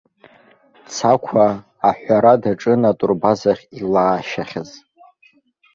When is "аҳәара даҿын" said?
1.89-2.81